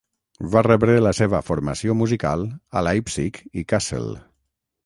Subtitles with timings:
[0.53, 2.47] Va rebre la seva formació musical
[2.81, 4.13] a Leipzig i Kassel.